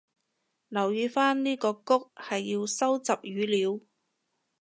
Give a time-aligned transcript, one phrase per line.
[0.69, 3.85] 留意返呢個谷係要收集語料